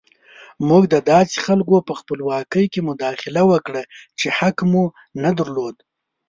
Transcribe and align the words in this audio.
موږ 0.67 0.83
د 0.93 0.95
داسې 1.11 1.37
خلکو 1.45 1.75
په 1.87 1.93
خپلواکۍ 1.99 2.65
کې 2.73 2.81
مداخله 2.89 3.41
وکړه 3.51 3.81
چې 4.19 4.27
حق 4.37 4.57
مو 4.71 4.83
نه 5.23 5.31
درلود. 5.37 5.75